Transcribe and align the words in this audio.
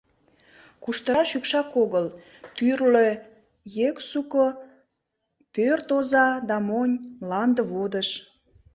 —«Куштыра 0.83 1.23
шӱкшак 1.29 1.69
огыл, 1.83 2.05
тӱрлӧ 2.55 3.09
ексуко, 3.87 4.47
пӧрт 5.53 5.87
оза 5.97 6.27
да 6.49 6.57
монь, 6.67 6.95
мланде 7.21 7.63
водыж. 7.71 8.09